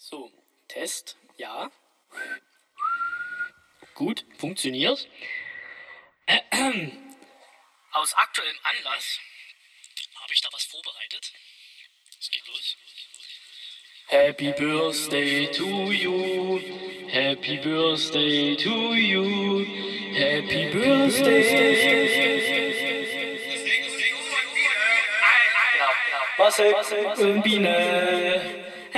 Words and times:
So, 0.00 0.30
Test, 0.68 1.16
ja. 1.38 1.72
Gut, 3.94 4.24
funktioniert. 4.38 5.08
Aus 7.90 8.14
aktuellem 8.14 8.56
Anlass 8.62 9.18
habe 10.22 10.32
ich 10.32 10.40
da 10.40 10.48
was 10.52 10.64
vorbereitet. 10.64 11.32
Es 12.20 12.30
geht 12.30 12.46
los. 12.46 12.76
Happy 14.06 14.52
Birthday 14.52 15.50
to 15.50 15.90
you. 15.90 16.60
Happy 17.08 17.56
Birthday 17.56 18.56
to 18.56 18.94
you. 18.94 19.64
Happy 20.14 20.70
Birthday. 20.70 21.88
Marcel 26.38 26.72
und 27.34 27.42
Biene. 27.42 28.67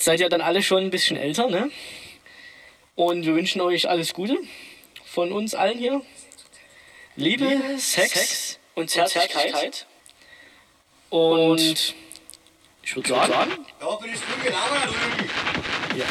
Jetzt 0.00 0.06
seid 0.06 0.20
ihr 0.20 0.30
dann 0.30 0.40
alle 0.40 0.62
schon 0.62 0.84
ein 0.84 0.90
bisschen 0.90 1.18
älter, 1.18 1.48
ne? 1.48 1.70
Und 2.94 3.26
wir 3.26 3.34
wünschen 3.34 3.60
euch 3.60 3.86
alles 3.86 4.14
Gute 4.14 4.38
von 5.04 5.30
uns 5.30 5.54
allen 5.54 5.76
hier. 5.76 6.00
Liebe, 7.16 7.60
Sex, 7.76 8.58
und 8.74 8.88
Zärtlichkeit. 8.88 9.86
Und 11.10 11.94
ich 12.82 12.96
würde 12.96 13.08
sagen, 13.10 13.66
Ja, 13.78 13.94
bin 13.96 14.10
ich 14.14 14.20
Rügen. 14.20 14.54
ja. 14.54 15.96
Ja, 15.96 16.06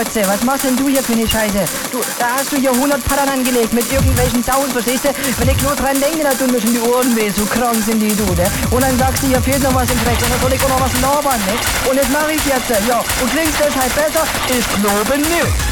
Nimotze, 0.00 0.22
was 0.26 0.42
machst 0.44 0.64
denn 0.64 0.76
du 0.76 0.88
hier 0.88 1.02
für 1.02 1.12
eine 1.12 1.28
Scheiße? 1.28 1.60
Du, 1.92 2.00
da 2.18 2.26
hast 2.36 2.50
du 2.50 2.56
hier 2.56 2.72
100 2.72 3.04
Paddern 3.04 3.28
angelegt 3.28 3.72
mit 3.74 3.90
irgendwelchen 3.92 4.42
Sounds, 4.42 4.72
verstehst 4.72 5.04
du? 5.04 5.10
Wenn 5.38 5.54
ich 5.54 5.62
nur 5.62 5.74
dran 5.76 6.00
denke, 6.00 6.22
da 6.22 6.30
tun 6.30 6.50
mir 6.50 6.60
schon 6.60 6.72
die 6.72 6.80
Ohren 6.80 7.14
weh, 7.16 7.30
so 7.30 7.44
krank 7.44 7.76
sind 7.84 8.00
die, 8.00 8.14
du, 8.16 8.24
ne? 8.34 8.50
Und 8.70 8.82
dann 8.82 8.96
sagst 8.98 9.22
du, 9.22 9.26
hier 9.28 9.42
fehlt 9.42 9.62
noch 9.62 9.74
was 9.74 9.90
im 9.90 9.98
Dreck, 10.04 10.16
und 10.16 10.30
dann 10.32 10.40
soll 10.40 10.52
ich 10.54 10.64
auch 10.64 10.68
noch 10.70 10.80
was 10.80 11.00
labern, 11.00 11.40
ne? 11.44 11.90
Und 11.90 11.98
das 11.98 12.08
mache 12.08 12.32
ich 12.32 12.44
jetzt, 12.46 12.70
ja. 12.88 12.98
Und 13.20 13.30
klingt 13.30 13.52
deshalb 13.58 13.94
besser? 13.94 14.24
Ich 14.48 14.82
glaube 14.82 15.18
nicht. 15.18 15.69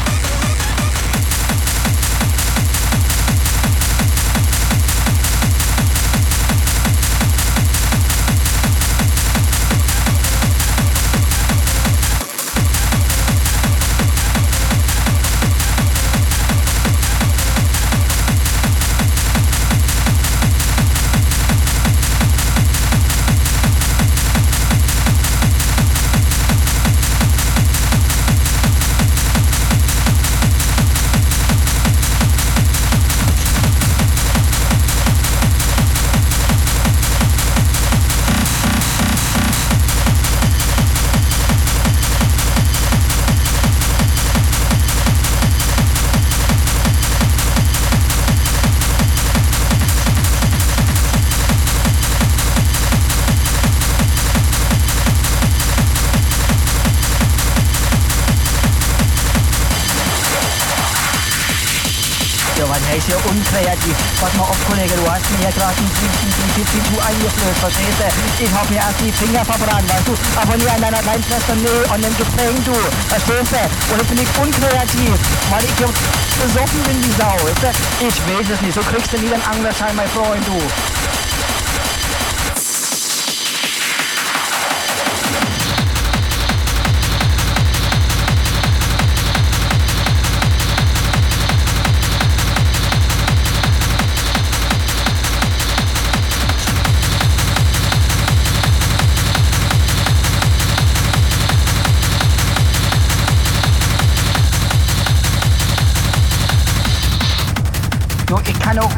Eingeflößt, 67.19 67.59
verstehst 67.59 67.99
du? 67.99 68.43
Ich 68.43 68.51
hab 68.51 68.69
mir 68.69 68.77
erst 68.77 68.99
die 69.01 69.11
Finger 69.11 69.43
verbrannt, 69.43 69.87
weißt 69.91 70.07
du? 70.07 70.13
Aber 70.39 70.55
nie 70.57 70.69
an 70.69 70.81
deiner 70.81 70.99
kleinen 70.99 71.23
Schwester, 71.23 71.55
nee, 71.55 71.83
an 71.91 72.01
dem 72.01 72.15
Getränk, 72.15 72.63
du. 72.65 72.75
Verstehst 73.07 73.51
du? 73.51 73.93
Und 73.93 73.99
jetzt 73.99 74.09
bin 74.09 74.19
ich 74.23 74.31
unkreativ, 74.39 75.15
weil 75.51 75.63
ich 75.63 75.75
jetzt 75.79 76.01
besoffen 76.39 76.81
bin 76.87 76.97
wie 77.03 77.13
Sau, 77.19 77.35
weißt 77.43 77.63
du? 77.63 78.07
Ich 78.07 78.17
weiß 78.23 78.47
es 78.53 78.61
nicht, 78.61 78.73
so 78.73 78.81
kriegst 78.81 79.11
du 79.11 79.17
nie 79.19 79.29
den 79.29 79.43
Anglerschein, 79.43 79.95
mein 79.95 80.09
Freund, 80.09 80.45
du. 80.47 80.59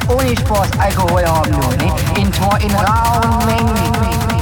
Ohne 0.08 0.36
Spaß 0.38 0.70
Alkohol 0.80 1.26
haben, 1.26 1.52
ne? 1.52 1.94
In, 2.16 2.28
in 2.28 2.76
rauen 2.76 3.46
Mengen. 3.46 4.41